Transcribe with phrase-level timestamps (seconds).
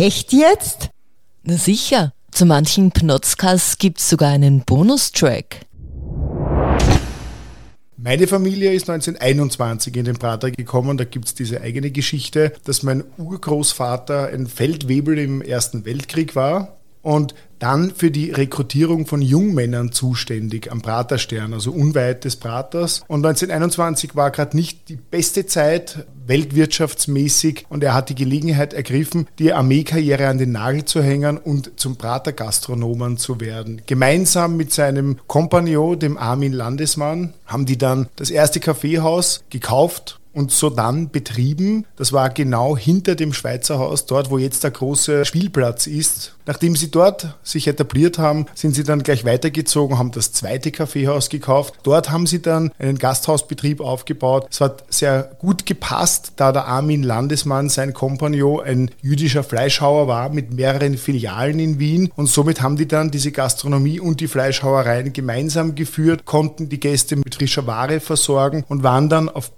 [0.00, 0.88] Echt jetzt?
[1.42, 2.14] Na sicher.
[2.30, 5.66] Zu manchen Pnotzkas gibt's sogar einen Bonustrack.
[7.98, 10.96] Meine Familie ist 1921 in den Prater gekommen.
[10.96, 16.79] Da gibt es diese eigene Geschichte, dass mein Urgroßvater ein Feldwebel im Ersten Weltkrieg war
[17.02, 23.02] und dann für die Rekrutierung von Jungmännern zuständig am Praterstern, also unweit des Praters.
[23.06, 29.26] Und 1921 war gerade nicht die beste Zeit weltwirtschaftsmäßig und er hat die Gelegenheit ergriffen,
[29.38, 33.82] die Armeekarriere an den Nagel zu hängen und zum Pratergastronomen zu werden.
[33.86, 40.50] Gemeinsam mit seinem Kompagnon, dem Armin Landesmann, haben die dann das erste Kaffeehaus gekauft und
[40.50, 41.86] so dann betrieben.
[41.96, 46.34] Das war genau hinter dem Schweizer Haus, dort wo jetzt der große Spielplatz ist.
[46.46, 51.28] Nachdem sie dort sich etabliert haben, sind sie dann gleich weitergezogen, haben das zweite Kaffeehaus
[51.28, 51.74] gekauft.
[51.84, 54.48] Dort haben sie dann einen Gasthausbetrieb aufgebaut.
[54.50, 60.30] Es hat sehr gut gepasst, da der Armin Landesmann, sein Kompagnon, ein jüdischer Fleischhauer war
[60.30, 62.10] mit mehreren Filialen in Wien.
[62.16, 67.16] Und somit haben die dann diese Gastronomie und die Fleischhauereien gemeinsam geführt, konnten die Gäste
[67.16, 69.52] mit frischer Ware versorgen und waren dann auf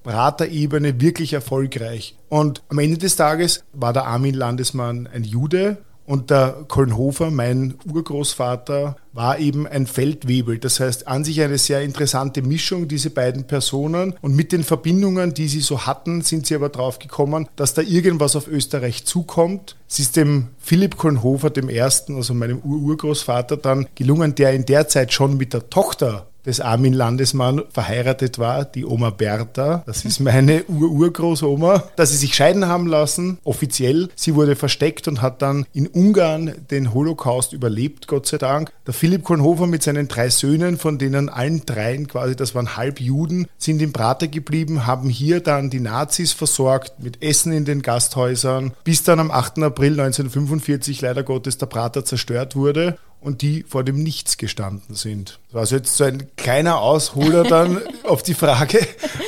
[0.63, 2.17] Praterebene wirklich erfolgreich.
[2.29, 7.75] Und am Ende des Tages war der Armin Landesmann ein Jude, und der Kolnhofer, mein
[7.91, 10.59] Urgroßvater, war eben ein Feldwebel.
[10.59, 14.15] Das heißt, an sich eine sehr interessante Mischung, diese beiden Personen.
[14.21, 17.83] Und mit den Verbindungen, die sie so hatten, sind sie aber drauf gekommen, dass da
[17.83, 19.77] irgendwas auf Österreich zukommt.
[19.89, 24.89] Es ist dem Philipp Kolnhofer, dem Ersten, also meinem Urgroßvater, dann gelungen, der in der
[24.89, 29.83] Zeit schon mit der Tochter des Armin Landesmann verheiratet war, die Oma Bertha.
[29.87, 34.09] Das ist meine Ur-Urgroßoma, dass sie sich scheiden haben lassen, offiziell.
[34.15, 38.73] Sie wurde versteckt und hat dann in Ungarn den Holocaust überlebt, Gott sei Dank.
[38.87, 43.47] Der Philipp Kornhofer mit seinen drei Söhnen, von denen allen dreien quasi, das waren Halbjuden,
[43.59, 48.73] sind im Prater geblieben, haben hier dann die Nazis versorgt mit Essen in den Gasthäusern,
[48.85, 49.59] bis dann am 8.
[49.61, 55.39] April 1945 leider Gottes der Prater zerstört wurde und die vor dem Nichts gestanden sind.
[55.49, 58.79] Das war also jetzt so ein kleiner Ausholer dann auf die Frage,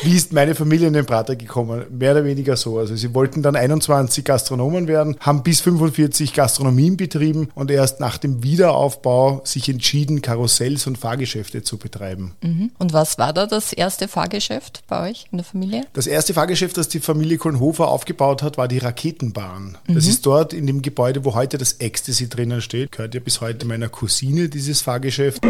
[0.02, 1.84] wie ist meine Familie in den Prater gekommen?
[1.90, 2.78] Mehr oder weniger so.
[2.78, 8.18] Also sie wollten dann 21 Gastronomen werden, haben bis 45 Gastronomien betrieben und erst nach
[8.18, 12.34] dem Wiederaufbau sich entschieden, Karussells und Fahrgeschäfte zu betreiben.
[12.42, 12.70] Mhm.
[12.78, 15.84] Und was war da das erste Fahrgeschäft bei euch in der Familie?
[15.92, 19.78] Das erste Fahrgeschäft, das die Familie Kohlenhofer aufgebaut hat, war die Raketenbahn.
[19.86, 19.94] Mhm.
[19.94, 22.92] Das ist dort in dem Gebäude, wo heute das Ecstasy drinnen steht.
[22.92, 25.40] Gehört ja bis heute meiner Cousine, dieses Fahrgeschäft.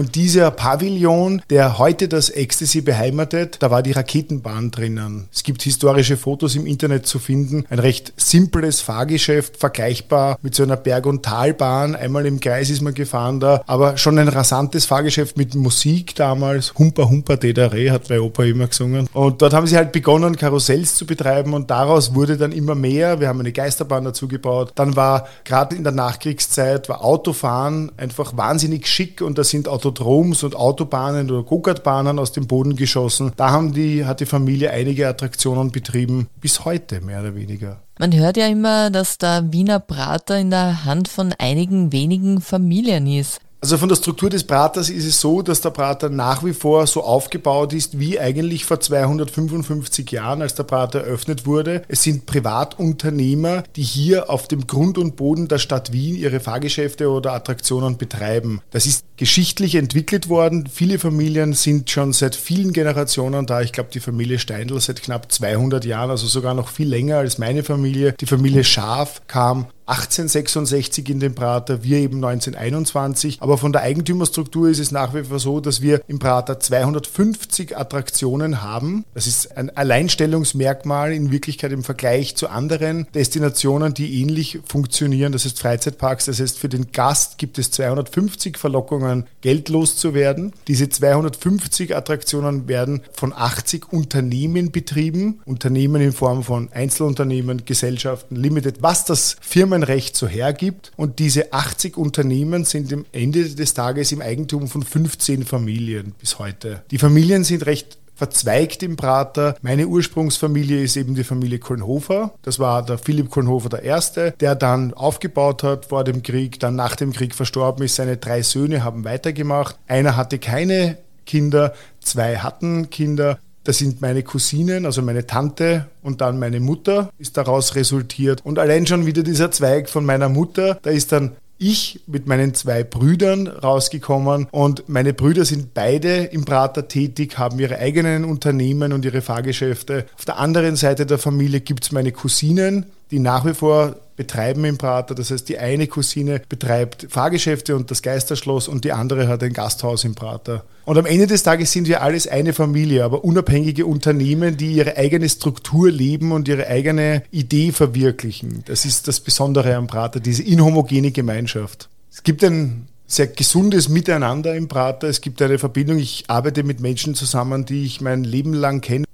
[0.00, 5.28] Und dieser Pavillon, der heute das Ecstasy beheimatet, da war die Raketenbahn drinnen.
[5.30, 7.66] Es gibt historische Fotos im Internet zu finden.
[7.68, 11.94] Ein recht simples Fahrgeschäft, vergleichbar mit so einer Berg- und Talbahn.
[11.94, 16.72] Einmal im Kreis ist man gefahren da, aber schon ein rasantes Fahrgeschäft mit Musik damals.
[16.78, 19.06] Humper, humper, dedare, hat mein Opa immer gesungen.
[19.12, 23.20] Und dort haben sie halt begonnen, Karussells zu betreiben und daraus wurde dann immer mehr.
[23.20, 24.72] Wir haben eine Geisterbahn dazu gebaut.
[24.76, 29.89] Dann war gerade in der Nachkriegszeit, war Autofahren einfach wahnsinnig schick und da sind Autos
[29.90, 33.32] Autodroms und Autobahnen oder Go-Kart-Bahnen aus dem Boden geschossen.
[33.36, 37.82] Da haben die, hat die Familie einige Attraktionen betrieben, bis heute mehr oder weniger.
[37.98, 43.06] Man hört ja immer, dass der Wiener Prater in der Hand von einigen wenigen Familien
[43.06, 43.40] ist.
[43.62, 46.86] Also von der Struktur des Praters ist es so, dass der Prater nach wie vor
[46.86, 51.82] so aufgebaut ist wie eigentlich vor 255 Jahren, als der Prater eröffnet wurde.
[51.86, 57.10] Es sind Privatunternehmer, die hier auf dem Grund und Boden der Stadt Wien ihre Fahrgeschäfte
[57.10, 58.62] oder Attraktionen betreiben.
[58.70, 60.66] Das ist geschichtlich entwickelt worden.
[60.66, 63.60] Viele Familien sind schon seit vielen Generationen da.
[63.60, 67.36] Ich glaube, die Familie Steindl seit knapp 200 Jahren, also sogar noch viel länger als
[67.36, 68.14] meine Familie.
[68.18, 73.38] Die Familie Schaf kam 1866 in den Prater, wir eben 1921.
[73.40, 77.76] Aber von der Eigentümerstruktur ist es nach wie vor so, dass wir im Prater 250
[77.76, 79.04] Attraktionen haben.
[79.14, 85.32] Das ist ein Alleinstellungsmerkmal in Wirklichkeit im Vergleich zu anderen Destinationen, die ähnlich funktionieren.
[85.32, 86.26] Das heißt Freizeitparks.
[86.26, 89.09] Das heißt, für den Gast gibt es 250 Verlockungen,
[89.40, 90.52] Geld loszuwerden.
[90.68, 95.40] Diese 250 Attraktionen werden von 80 Unternehmen betrieben.
[95.44, 100.90] Unternehmen in Form von Einzelunternehmen, Gesellschaften, Limited, was das Firmen Firmenrecht so hergibt.
[100.96, 106.38] Und diese 80 Unternehmen sind am Ende des Tages im Eigentum von 15 Familien bis
[106.38, 106.82] heute.
[106.90, 109.56] Die Familien sind recht verzweigt im Prater.
[109.62, 112.34] Meine Ursprungsfamilie ist eben die Familie Kolnhofer.
[112.42, 116.76] Das war der Philipp Kolnhofer der Erste, der dann aufgebaut hat vor dem Krieg, dann
[116.76, 117.96] nach dem Krieg verstorben ist.
[117.96, 119.78] Seine drei Söhne haben weitergemacht.
[119.88, 123.38] Einer hatte keine Kinder, zwei hatten Kinder.
[123.64, 128.44] Das sind meine Cousinen, also meine Tante und dann meine Mutter ist daraus resultiert.
[128.44, 132.54] Und allein schon wieder dieser Zweig von meiner Mutter, da ist dann ich mit meinen
[132.54, 138.92] zwei Brüdern rausgekommen und meine Brüder sind beide im Prater tätig, haben ihre eigenen Unternehmen
[138.92, 140.06] und ihre Fahrgeschäfte.
[140.16, 144.66] Auf der anderen Seite der Familie gibt es meine Cousinen, die nach wie vor betreiben
[144.66, 145.14] im Prater.
[145.14, 149.54] Das heißt, die eine Cousine betreibt Fahrgeschäfte und das Geisterschloss und die andere hat ein
[149.54, 150.62] Gasthaus im Prater.
[150.84, 154.98] Und am Ende des Tages sind wir alles eine Familie, aber unabhängige Unternehmen, die ihre
[154.98, 158.62] eigene Struktur leben und ihre eigene Idee verwirklichen.
[158.66, 161.88] Das ist das Besondere am Prater, diese inhomogene Gemeinschaft.
[162.12, 165.08] Es gibt ein sehr gesundes Miteinander im Prater.
[165.08, 165.98] Es gibt eine Verbindung.
[165.98, 169.04] Ich arbeite mit Menschen zusammen, die ich mein Leben lang kenne.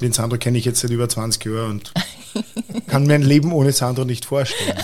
[0.00, 1.92] Den Sandro kenne ich jetzt seit über 20 Jahren und
[2.86, 4.78] kann mir ein Leben ohne Sandro nicht vorstellen.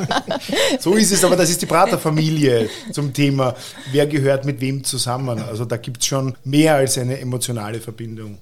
[0.80, 3.54] so ist es, aber das ist die Praterfamilie zum Thema,
[3.92, 5.40] wer gehört mit wem zusammen.
[5.40, 8.38] Also da gibt es schon mehr als eine emotionale Verbindung.